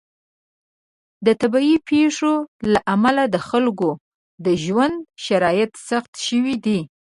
د 1.25 1.27
طبیعي 1.41 1.75
پیښو 1.89 2.33
له 2.71 2.79
امله 2.95 3.23
د 3.33 3.35
خلکو 3.49 3.89
د 4.45 4.47
ژوند 4.63 4.95
شرایط 5.25 5.71
سخت 5.89 6.11
شوي 6.27 6.55
دي. 6.65 6.79